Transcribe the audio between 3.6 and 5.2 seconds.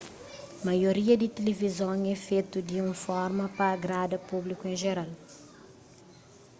agrada públiku en jeral